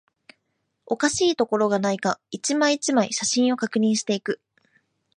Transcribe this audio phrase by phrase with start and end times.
[0.87, 4.41] おかしいところがないか、一枚、一枚、写真を確認していく